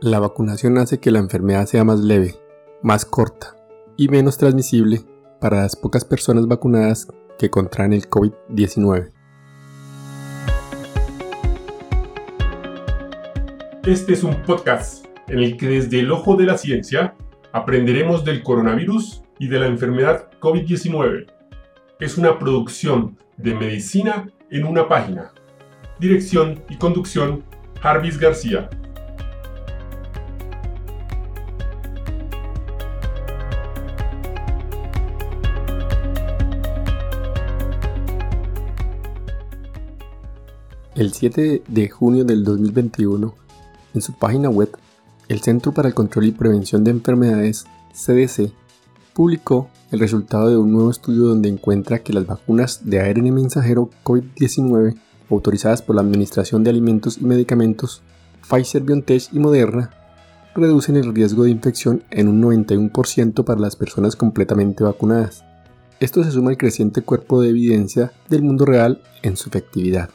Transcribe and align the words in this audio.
La 0.00 0.20
vacunación 0.20 0.78
hace 0.78 1.00
que 1.00 1.10
la 1.10 1.18
enfermedad 1.18 1.66
sea 1.66 1.82
más 1.82 1.98
leve, 1.98 2.36
más 2.84 3.04
corta 3.04 3.56
y 3.96 4.06
menos 4.06 4.38
transmisible 4.38 5.00
para 5.40 5.62
las 5.62 5.74
pocas 5.74 6.04
personas 6.04 6.46
vacunadas 6.46 7.08
que 7.36 7.50
contraen 7.50 7.92
el 7.92 8.08
COVID-19. 8.08 9.10
Este 13.86 14.12
es 14.12 14.22
un 14.22 14.40
podcast 14.42 15.04
en 15.26 15.40
el 15.40 15.56
que 15.56 15.66
desde 15.66 15.98
el 15.98 16.12
ojo 16.12 16.36
de 16.36 16.46
la 16.46 16.58
ciencia 16.58 17.16
aprenderemos 17.50 18.24
del 18.24 18.44
coronavirus 18.44 19.24
y 19.40 19.48
de 19.48 19.58
la 19.58 19.66
enfermedad 19.66 20.30
COVID-19. 20.38 21.26
Es 21.98 22.16
una 22.16 22.38
producción 22.38 23.18
de 23.36 23.52
medicina 23.56 24.30
en 24.48 24.64
una 24.64 24.86
página. 24.86 25.32
Dirección 25.98 26.62
y 26.68 26.76
conducción, 26.76 27.42
Jarvis 27.80 28.16
García. 28.16 28.70
El 40.98 41.12
7 41.12 41.62
de 41.68 41.88
junio 41.88 42.24
del 42.24 42.42
2021, 42.42 43.32
en 43.94 44.02
su 44.02 44.14
página 44.14 44.50
web, 44.50 44.76
el 45.28 45.40
Centro 45.42 45.70
para 45.70 45.86
el 45.86 45.94
Control 45.94 46.24
y 46.24 46.32
Prevención 46.32 46.82
de 46.82 46.90
Enfermedades, 46.90 47.66
CDC, 47.94 48.50
publicó 49.12 49.68
el 49.92 50.00
resultado 50.00 50.50
de 50.50 50.56
un 50.56 50.72
nuevo 50.72 50.90
estudio 50.90 51.26
donde 51.26 51.50
encuentra 51.50 52.00
que 52.00 52.12
las 52.12 52.26
vacunas 52.26 52.80
de 52.90 52.98
ARN 52.98 53.32
mensajero 53.32 53.90
COVID-19 54.02 54.96
autorizadas 55.30 55.82
por 55.82 55.94
la 55.94 56.02
Administración 56.02 56.64
de 56.64 56.70
Alimentos 56.70 57.18
y 57.18 57.26
Medicamentos, 57.26 58.02
Pfizer 58.50 58.82
BioNTech 58.82 59.32
y 59.32 59.38
Moderna, 59.38 59.90
reducen 60.56 60.96
el 60.96 61.14
riesgo 61.14 61.44
de 61.44 61.50
infección 61.50 62.02
en 62.10 62.26
un 62.26 62.42
91% 62.42 63.44
para 63.44 63.60
las 63.60 63.76
personas 63.76 64.16
completamente 64.16 64.82
vacunadas. 64.82 65.44
Esto 66.00 66.24
se 66.24 66.32
suma 66.32 66.50
al 66.50 66.56
creciente 66.56 67.02
cuerpo 67.02 67.40
de 67.40 67.50
evidencia 67.50 68.10
del 68.28 68.42
mundo 68.42 68.64
real 68.64 69.00
en 69.22 69.36
su 69.36 69.48
efectividad. 69.48 70.10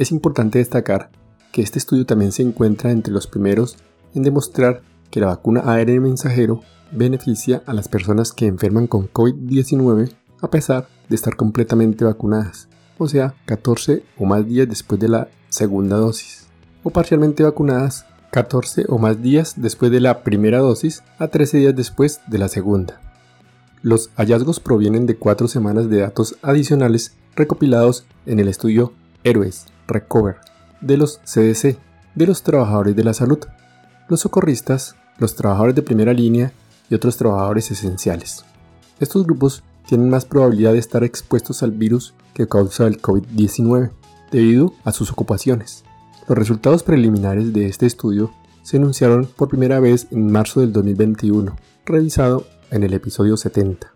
Es 0.00 0.12
importante 0.12 0.60
destacar 0.60 1.10
que 1.52 1.60
este 1.60 1.78
estudio 1.78 2.06
también 2.06 2.32
se 2.32 2.40
encuentra 2.40 2.90
entre 2.90 3.12
los 3.12 3.26
primeros 3.26 3.76
en 4.14 4.22
demostrar 4.22 4.80
que 5.10 5.20
la 5.20 5.26
vacuna 5.26 5.60
ARN 5.60 6.00
mensajero 6.00 6.62
beneficia 6.90 7.62
a 7.66 7.74
las 7.74 7.88
personas 7.88 8.32
que 8.32 8.46
enferman 8.46 8.86
con 8.86 9.12
COVID-19 9.12 10.10
a 10.40 10.48
pesar 10.48 10.88
de 11.10 11.16
estar 11.16 11.36
completamente 11.36 12.06
vacunadas, 12.06 12.70
o 12.96 13.08
sea, 13.08 13.34
14 13.44 14.02
o 14.16 14.24
más 14.24 14.46
días 14.46 14.66
después 14.66 14.98
de 14.98 15.08
la 15.08 15.28
segunda 15.50 15.98
dosis, 15.98 16.46
o 16.82 16.88
parcialmente 16.88 17.42
vacunadas 17.42 18.06
14 18.32 18.86
o 18.88 18.96
más 18.96 19.20
días 19.20 19.56
después 19.58 19.92
de 19.92 20.00
la 20.00 20.22
primera 20.22 20.60
dosis 20.60 21.02
a 21.18 21.28
13 21.28 21.58
días 21.58 21.76
después 21.76 22.22
de 22.26 22.38
la 22.38 22.48
segunda. 22.48 23.02
Los 23.82 24.08
hallazgos 24.16 24.60
provienen 24.60 25.04
de 25.04 25.16
cuatro 25.16 25.46
semanas 25.46 25.90
de 25.90 26.00
datos 26.00 26.36
adicionales 26.40 27.18
recopilados 27.36 28.06
en 28.24 28.40
el 28.40 28.48
estudio 28.48 28.94
Héroes 29.24 29.66
Recover 29.90 30.36
de 30.80 30.96
los 30.96 31.20
CDC, 31.24 31.76
de 32.14 32.26
los 32.26 32.42
trabajadores 32.42 32.96
de 32.96 33.04
la 33.04 33.12
salud, 33.12 33.38
los 34.08 34.20
socorristas, 34.20 34.96
los 35.18 35.36
trabajadores 35.36 35.74
de 35.74 35.82
primera 35.82 36.12
línea 36.12 36.52
y 36.88 36.94
otros 36.94 37.16
trabajadores 37.16 37.70
esenciales. 37.70 38.44
Estos 38.98 39.24
grupos 39.24 39.62
tienen 39.86 40.08
más 40.08 40.24
probabilidad 40.24 40.72
de 40.72 40.78
estar 40.78 41.04
expuestos 41.04 41.62
al 41.62 41.72
virus 41.72 42.14
que 42.34 42.48
causa 42.48 42.86
el 42.86 43.02
COVID-19 43.02 43.90
debido 44.30 44.72
a 44.84 44.92
sus 44.92 45.10
ocupaciones. 45.10 45.84
Los 46.28 46.38
resultados 46.38 46.82
preliminares 46.82 47.52
de 47.52 47.66
este 47.66 47.86
estudio 47.86 48.30
se 48.62 48.76
anunciaron 48.76 49.26
por 49.26 49.48
primera 49.48 49.80
vez 49.80 50.06
en 50.10 50.30
marzo 50.30 50.60
del 50.60 50.72
2021, 50.72 51.56
revisado 51.84 52.46
en 52.70 52.84
el 52.84 52.94
episodio 52.94 53.36
70. 53.36 53.92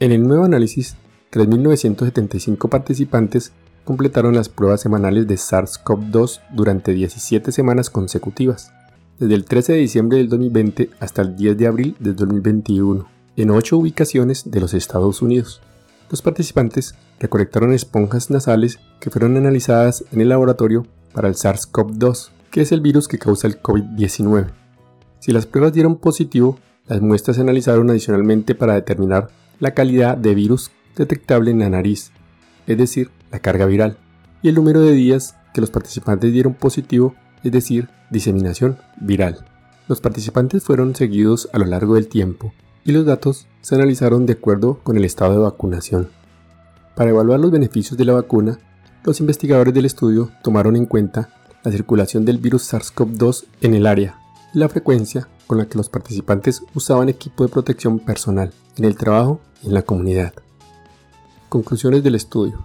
En 0.00 0.12
el 0.12 0.26
nuevo 0.26 0.44
análisis, 0.44 0.96
3.975 1.32 2.68
participantes 2.68 3.52
completaron 3.90 4.36
las 4.36 4.48
pruebas 4.48 4.82
semanales 4.82 5.26
de 5.26 5.34
SARS-CoV-2 5.34 6.42
durante 6.52 6.92
17 6.92 7.50
semanas 7.50 7.90
consecutivas, 7.90 8.72
desde 9.18 9.34
el 9.34 9.44
13 9.44 9.72
de 9.72 9.78
diciembre 9.80 10.18
del 10.18 10.28
2020 10.28 10.90
hasta 11.00 11.22
el 11.22 11.34
10 11.34 11.58
de 11.58 11.66
abril 11.66 11.96
del 11.98 12.14
2021, 12.14 13.08
en 13.36 13.50
8 13.50 13.76
ubicaciones 13.76 14.48
de 14.48 14.60
los 14.60 14.74
Estados 14.74 15.22
Unidos. 15.22 15.60
Los 16.08 16.22
participantes 16.22 16.94
recolectaron 17.18 17.72
esponjas 17.72 18.30
nasales 18.30 18.78
que 19.00 19.10
fueron 19.10 19.36
analizadas 19.36 20.04
en 20.12 20.20
el 20.20 20.28
laboratorio 20.28 20.86
para 21.12 21.26
el 21.26 21.34
SARS-CoV-2, 21.34 22.30
que 22.52 22.60
es 22.60 22.70
el 22.70 22.82
virus 22.82 23.08
que 23.08 23.18
causa 23.18 23.48
el 23.48 23.60
COVID-19. 23.60 24.52
Si 25.18 25.32
las 25.32 25.46
pruebas 25.46 25.72
dieron 25.72 25.96
positivo, 25.96 26.60
las 26.86 27.00
muestras 27.00 27.38
se 27.38 27.42
analizaron 27.42 27.90
adicionalmente 27.90 28.54
para 28.54 28.74
determinar 28.74 29.30
la 29.58 29.74
calidad 29.74 30.16
de 30.16 30.36
virus 30.36 30.70
detectable 30.94 31.50
en 31.50 31.58
la 31.58 31.70
nariz, 31.70 32.12
es 32.68 32.78
decir, 32.78 33.10
la 33.30 33.38
carga 33.38 33.66
viral, 33.66 33.96
y 34.42 34.48
el 34.48 34.54
número 34.54 34.80
de 34.80 34.92
días 34.92 35.36
que 35.52 35.60
los 35.60 35.70
participantes 35.70 36.32
dieron 36.32 36.54
positivo, 36.54 37.14
es 37.42 37.52
decir, 37.52 37.88
diseminación 38.10 38.78
viral. 39.00 39.44
Los 39.88 40.00
participantes 40.00 40.62
fueron 40.62 40.94
seguidos 40.94 41.48
a 41.52 41.58
lo 41.58 41.66
largo 41.66 41.94
del 41.94 42.08
tiempo 42.08 42.52
y 42.84 42.92
los 42.92 43.04
datos 43.04 43.46
se 43.60 43.74
analizaron 43.74 44.26
de 44.26 44.34
acuerdo 44.34 44.80
con 44.82 44.96
el 44.96 45.04
estado 45.04 45.32
de 45.32 45.38
vacunación. 45.38 46.10
Para 46.94 47.10
evaluar 47.10 47.40
los 47.40 47.50
beneficios 47.50 47.98
de 47.98 48.04
la 48.04 48.12
vacuna, 48.12 48.58
los 49.04 49.20
investigadores 49.20 49.74
del 49.74 49.86
estudio 49.86 50.30
tomaron 50.42 50.76
en 50.76 50.86
cuenta 50.86 51.30
la 51.64 51.70
circulación 51.70 52.24
del 52.24 52.38
virus 52.38 52.72
SARS-CoV-2 52.72 53.44
en 53.62 53.74
el 53.74 53.86
área 53.86 54.18
y 54.54 54.58
la 54.58 54.68
frecuencia 54.68 55.28
con 55.46 55.58
la 55.58 55.66
que 55.66 55.78
los 55.78 55.88
participantes 55.88 56.62
usaban 56.74 57.08
equipo 57.08 57.44
de 57.44 57.52
protección 57.52 57.98
personal 57.98 58.52
en 58.76 58.84
el 58.84 58.96
trabajo 58.96 59.40
y 59.62 59.68
en 59.68 59.74
la 59.74 59.82
comunidad. 59.82 60.32
Conclusiones 61.48 62.02
del 62.02 62.14
estudio. 62.14 62.64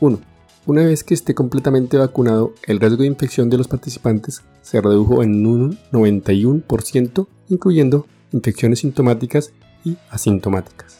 1. 0.00 0.20
Una 0.66 0.84
vez 0.84 1.04
que 1.04 1.14
esté 1.14 1.34
completamente 1.34 1.96
vacunado, 1.96 2.52
el 2.66 2.80
riesgo 2.80 3.02
de 3.02 3.06
infección 3.06 3.48
de 3.48 3.58
los 3.58 3.68
participantes 3.68 4.42
se 4.62 4.80
redujo 4.80 5.22
en 5.22 5.46
un 5.46 5.78
91%, 5.92 7.28
incluyendo 7.48 8.06
infecciones 8.32 8.80
sintomáticas 8.80 9.52
y 9.84 9.96
asintomáticas. 10.10 10.98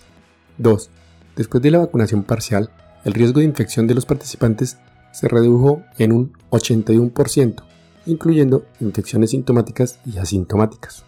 2. 0.59 0.91
Después 1.35 1.63
de 1.63 1.73
la 1.73 1.79
vacunación 1.79 2.23
parcial, 2.23 2.71
el 3.05 3.13
riesgo 3.13 3.41
de 3.41 3.47
infección 3.47 3.87
de 3.87 3.95
los 3.95 4.07
participantes 4.07 4.79
se 5.13 5.29
redujo 5.29 5.83
en 5.99 6.13
un 6.13 6.33
81%, 6.51 7.63
incluyendo 8.07 8.67
infecciones 8.81 9.31
sintomáticas 9.31 9.99
y 10.07 10.19
asintomáticas. 10.19 11.05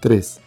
3. 0.00 0.40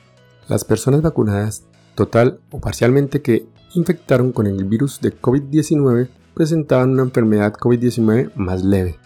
Las 0.47 0.63
personas 0.63 1.01
vacunadas, 1.01 1.63
total 1.95 2.39
o 2.51 2.59
parcialmente 2.59 3.21
que 3.21 3.45
infectaron 3.75 4.31
con 4.31 4.47
el 4.47 4.63
virus 4.65 5.01
de 5.01 5.13
COVID-19 5.13 6.09
presentaban 6.33 6.91
una 6.91 7.03
enfermedad 7.03 7.53
COVID-19 7.53 8.33
más 8.35 8.63
leve. 8.63 8.97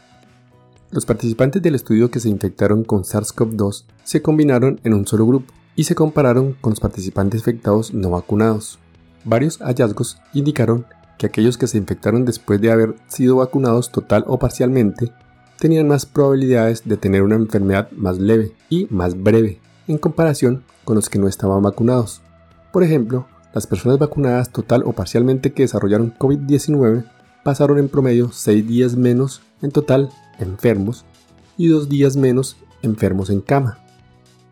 Los 0.91 1.05
participantes 1.05 1.61
del 1.61 1.75
estudio 1.75 2.09
que 2.09 2.19
se 2.19 2.29
infectaron 2.29 2.83
con 2.83 3.03
SARS-CoV-2 3.03 3.83
se 4.03 4.21
combinaron 4.21 4.79
en 4.83 4.93
un 4.93 5.05
solo 5.05 5.25
grupo 5.25 5.53
y 5.75 5.83
se 5.83 5.95
compararon 5.95 6.53
con 6.61 6.71
los 6.71 6.79
participantes 6.79 7.41
infectados 7.41 7.93
no 7.93 8.09
vacunados. 8.09 8.79
Varios 9.25 9.59
hallazgos 9.59 10.17
indicaron 10.33 10.85
que 11.17 11.25
aquellos 11.25 11.57
que 11.57 11.67
se 11.67 11.77
infectaron 11.77 12.23
después 12.23 12.61
de 12.61 12.71
haber 12.71 12.95
sido 13.07 13.37
vacunados 13.37 13.91
total 13.91 14.23
o 14.27 14.39
parcialmente 14.39 15.11
tenían 15.59 15.87
más 15.87 16.05
probabilidades 16.05 16.83
de 16.85 16.97
tener 16.97 17.23
una 17.23 17.35
enfermedad 17.35 17.91
más 17.91 18.19
leve 18.19 18.53
y 18.69 18.87
más 18.89 19.21
breve 19.21 19.59
en 19.87 19.97
comparación 19.97 20.63
con 20.83 20.95
los 20.95 21.09
que 21.09 21.19
no 21.19 21.27
estaban 21.27 21.61
vacunados. 21.61 22.21
Por 22.71 22.83
ejemplo, 22.83 23.27
las 23.53 23.67
personas 23.67 23.97
vacunadas 23.97 24.51
total 24.51 24.83
o 24.85 24.93
parcialmente 24.93 25.51
que 25.51 25.63
desarrollaron 25.63 26.13
COVID-19 26.17 27.05
pasaron 27.47 27.77
en 27.77 27.87
promedio 27.87 28.29
6 28.33 28.67
días 28.67 28.97
menos 28.97 29.41
en 29.61 29.71
total 29.71 30.09
enfermos 30.37 31.05
y 31.55 31.67
2 31.67 31.87
días 31.87 32.17
menos 32.17 32.57
enfermos 32.81 33.29
en 33.29 33.39
cama. 33.39 33.79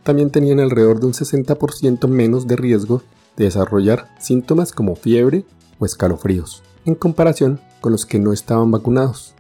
También 0.04 0.30
tenían 0.30 0.62
alrededor 0.62 1.02
de 1.02 1.08
un 1.08 1.12
60% 1.12 2.08
menos 2.08 2.48
de 2.48 2.56
riesgo 2.56 3.04
de 3.36 3.44
desarrollar 3.44 4.08
síntomas 4.18 4.72
como 4.72 4.96
fiebre 4.96 5.44
o 5.78 5.86
escalofríos, 5.86 6.64
en 6.86 6.96
comparación 6.96 7.60
con 7.82 7.92
los 7.92 8.06
que 8.06 8.18
no 8.18 8.32
estaban 8.32 8.72
vacunados. 8.72 9.34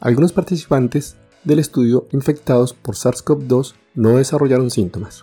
Algunos 0.00 0.32
participantes 0.32 1.14
del 1.44 1.60
estudio 1.60 2.08
infectados 2.10 2.72
por 2.72 2.96
SARS-CoV-2 2.96 3.74
no 3.94 4.16
desarrollaron 4.16 4.72
síntomas. 4.72 5.22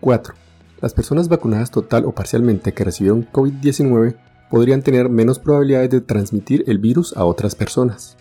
4. 0.00 0.32
Las 0.80 0.94
personas 0.94 1.28
vacunadas 1.28 1.70
total 1.70 2.06
o 2.06 2.12
parcialmente 2.12 2.72
que 2.72 2.84
recibieron 2.84 3.30
COVID-19 3.30 4.16
podrían 4.50 4.82
tener 4.82 5.08
menos 5.08 5.38
probabilidades 5.38 5.90
de 5.90 6.00
transmitir 6.00 6.64
el 6.66 6.78
virus 6.78 7.16
a 7.16 7.24
otras 7.24 7.54
personas. 7.54 8.16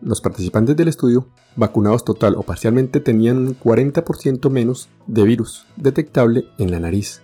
Los 0.00 0.20
participantes 0.20 0.76
del 0.76 0.88
estudio, 0.88 1.28
vacunados 1.56 2.04
total 2.04 2.36
o 2.36 2.42
parcialmente, 2.42 3.00
tenían 3.00 3.38
un 3.38 3.58
40% 3.58 4.48
menos 4.50 4.88
de 5.06 5.24
virus 5.24 5.66
detectable 5.76 6.46
en 6.58 6.70
la 6.70 6.78
nariz, 6.78 7.22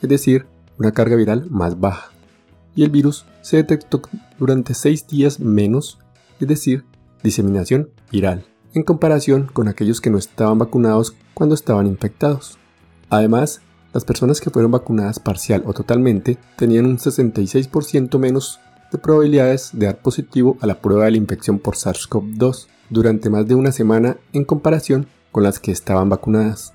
es 0.00 0.08
decir, 0.08 0.46
una 0.78 0.92
carga 0.92 1.16
viral 1.16 1.46
más 1.50 1.78
baja. 1.78 2.10
Y 2.74 2.82
el 2.82 2.90
virus 2.90 3.26
se 3.42 3.58
detectó 3.58 4.00
durante 4.38 4.74
6 4.74 5.06
días 5.06 5.38
menos, 5.38 5.98
es 6.40 6.48
decir, 6.48 6.84
diseminación 7.22 7.90
viral, 8.10 8.46
en 8.72 8.82
comparación 8.82 9.46
con 9.52 9.68
aquellos 9.68 10.00
que 10.00 10.10
no 10.10 10.18
estaban 10.18 10.58
vacunados 10.58 11.14
cuando 11.34 11.54
estaban 11.54 11.86
infectados. 11.86 12.58
Además, 13.10 13.60
las 13.94 14.04
personas 14.04 14.40
que 14.40 14.50
fueron 14.50 14.72
vacunadas 14.72 15.20
parcial 15.20 15.62
o 15.66 15.72
totalmente 15.72 16.36
tenían 16.56 16.84
un 16.84 16.98
66% 16.98 18.18
menos 18.18 18.58
de 18.90 18.98
probabilidades 18.98 19.70
de 19.72 19.86
dar 19.86 19.98
positivo 19.98 20.58
a 20.60 20.66
la 20.66 20.80
prueba 20.80 21.04
de 21.04 21.12
la 21.12 21.16
infección 21.16 21.60
por 21.60 21.76
SARS-CoV-2 21.76 22.66
durante 22.90 23.30
más 23.30 23.46
de 23.46 23.54
una 23.54 23.72
semana 23.72 24.16
en 24.32 24.44
comparación 24.44 25.06
con 25.30 25.44
las 25.44 25.60
que 25.60 25.70
estaban 25.70 26.08
vacunadas. 26.08 26.74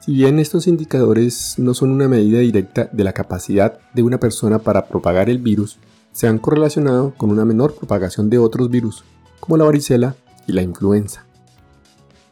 Si 0.00 0.14
bien 0.14 0.38
estos 0.38 0.66
indicadores 0.66 1.58
no 1.58 1.74
son 1.74 1.90
una 1.90 2.08
medida 2.08 2.38
directa 2.40 2.88
de 2.90 3.04
la 3.04 3.12
capacidad 3.12 3.78
de 3.92 4.02
una 4.02 4.18
persona 4.18 4.58
para 4.58 4.86
propagar 4.86 5.28
el 5.28 5.38
virus, 5.38 5.78
se 6.12 6.26
han 6.26 6.38
correlacionado 6.38 7.14
con 7.18 7.30
una 7.30 7.44
menor 7.44 7.74
propagación 7.74 8.30
de 8.30 8.38
otros 8.38 8.70
virus, 8.70 9.04
como 9.40 9.58
la 9.58 9.64
varicela 9.64 10.16
y 10.46 10.52
la 10.52 10.62
influenza. 10.62 11.26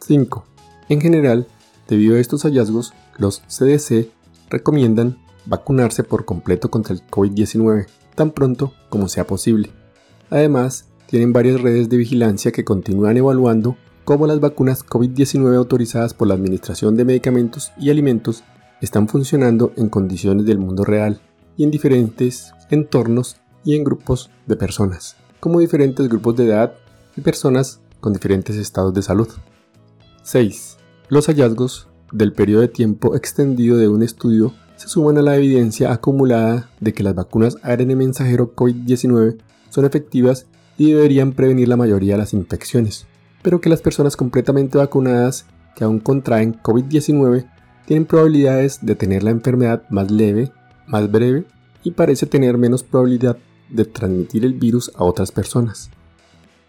5. 0.01 0.47
En 0.89 1.01
general, 1.03 1.47
debido 1.89 2.17
a 2.17 2.21
estos 2.21 2.43
hallazgos, 2.43 2.95
los 3.19 3.43
CDC 3.49 4.09
recomiendan 4.49 5.19
vacunarse 5.47 6.05
por 6.05 6.25
completo 6.25 6.71
contra 6.71 6.95
el 6.95 7.07
COVID-19 7.07 7.87
tan 8.15 8.33
pronto 8.33 8.73
como 8.89 9.09
sea 9.09 9.27
posible. 9.27 9.71
Además, 10.31 10.87
tienen 11.07 11.33
varias 11.33 11.61
redes 11.61 11.89
de 11.89 11.97
vigilancia 11.97 12.53
que 12.53 12.65
continúan 12.65 13.17
evaluando 13.17 13.77
cómo 14.05 14.27
las 14.27 14.41
vacunas 14.41 14.85
COVID-19 14.85 15.57
autorizadas 15.57 16.15
por 16.15 16.29
la 16.29 16.35
Administración 16.35 16.97
de 16.97 17.05
Medicamentos 17.05 17.73
y 17.79 17.91
Alimentos 17.91 18.43
están 18.81 19.09
funcionando 19.09 19.73
en 19.77 19.89
condiciones 19.89 20.47
del 20.47 20.59
mundo 20.59 20.85
real 20.85 21.21
y 21.57 21.65
en 21.65 21.71
diferentes 21.71 22.53
entornos 22.71 23.37
y 23.65 23.75
en 23.77 23.85
grupos 23.85 24.31
de 24.47 24.57
personas, 24.57 25.17
como 25.41 25.61
diferentes 25.61 26.09
grupos 26.09 26.37
de 26.37 26.47
edad 26.47 26.75
y 27.17 27.21
personas 27.21 27.81
con 28.01 28.13
diferentes 28.13 28.57
estados 28.57 28.95
de 28.95 29.03
salud. 29.03 29.29
6. 30.23 30.77
Los 31.09 31.27
hallazgos 31.27 31.88
del 32.13 32.33
periodo 32.33 32.63
de 32.63 32.69
tiempo 32.69 33.17
extendido 33.17 33.77
de 33.77 33.89
un 33.89 34.03
estudio 34.03 34.53
se 34.77 34.89
suman 34.89 35.19
a 35.19 35.23
la 35.23 35.37
evidencia 35.37 35.93
acumulada 35.93 36.71
de 36.81 36.95
que 36.95 37.03
las 37.03 37.15
vacunas 37.15 37.57
ARN 37.63 37.97
mensajero 37.97 38.55
COVID-19 38.55 39.39
son 39.71 39.85
efectivas 39.85 40.47
y 40.77 40.93
deberían 40.93 41.33
prevenir 41.33 41.69
la 41.69 41.77
mayoría 41.77 42.15
de 42.15 42.19
las 42.19 42.33
infecciones, 42.33 43.07
pero 43.43 43.61
que 43.61 43.69
las 43.69 43.83
personas 43.83 44.17
completamente 44.17 44.79
vacunadas 44.79 45.47
que 45.75 45.85
aún 45.85 45.99
contraen 45.99 46.61
COVID-19 46.63 47.47
tienen 47.87 48.07
probabilidades 48.07 48.79
de 48.83 48.95
tener 48.95 49.23
la 49.23 49.31
enfermedad 49.31 49.83
más 49.91 50.11
leve, 50.11 50.53
más 50.87 51.11
breve 51.11 51.45
y 51.83 51.91
parece 51.91 52.27
tener 52.27 52.57
menos 52.57 52.83
probabilidad 52.83 53.37
de 53.71 53.85
transmitir 53.85 54.45
el 54.45 54.55
virus 54.55 54.93
a 54.95 55.05
otras 55.05 55.33
personas. 55.33 55.91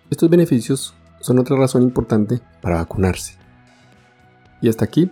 Estos 0.09 0.29
beneficios 0.29 0.95
son 1.21 1.39
otra 1.39 1.55
razón 1.55 1.83
importante 1.83 2.41
para 2.61 2.77
vacunarse. 2.77 3.37
Y 4.61 4.69
hasta 4.69 4.85
aquí 4.85 5.11